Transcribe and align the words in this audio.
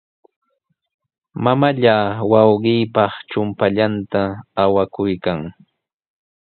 Mamallaa 1.43 2.05
wawqiipa 2.31 3.03
chumpallanta 3.29 4.19
awakuykan. 4.61 5.39